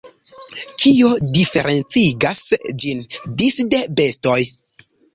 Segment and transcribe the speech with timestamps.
[0.83, 2.43] Kio diferencigas
[2.87, 3.07] ĝin
[3.45, 4.43] disde bestoj?